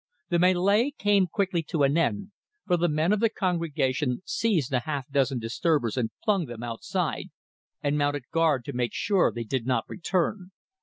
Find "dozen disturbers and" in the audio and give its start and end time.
5.11-6.09